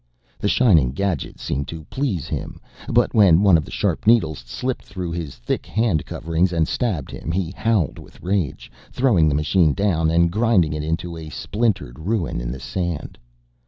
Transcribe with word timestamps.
The 0.39 0.47
shining 0.47 0.93
gadget 0.93 1.39
seemed 1.39 1.67
to 1.67 1.83
please 1.91 2.27
him, 2.27 2.59
but 2.89 3.13
when 3.13 3.43
one 3.43 3.55
of 3.55 3.65
the 3.65 3.69
sharp 3.69 4.07
needles 4.07 4.39
slipped 4.39 4.83
through 4.83 5.11
his 5.11 5.35
thick 5.35 5.67
hand 5.67 6.07
coverings 6.07 6.51
and 6.51 6.67
stabbed 6.67 7.11
him 7.11 7.31
he 7.31 7.51
howled 7.51 7.99
with 7.99 8.19
rage, 8.19 8.71
throwing 8.91 9.29
the 9.29 9.35
machine 9.35 9.73
down, 9.75 10.09
and 10.09 10.31
grinding 10.31 10.73
it 10.73 10.81
into 10.83 11.15
a 11.17 11.29
splintered 11.29 11.99
ruin 11.99 12.41
in 12.41 12.51
the 12.51 12.59
sand. 12.59 13.19